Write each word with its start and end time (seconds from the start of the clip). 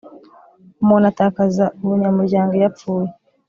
umuntu 0.81 1.05
atakaza 1.11 1.65
ubunyamuryango 1.81 2.51
iyo 2.55 2.67
apfuye 2.69 3.09